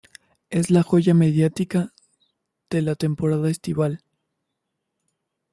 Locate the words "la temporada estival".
2.81-4.03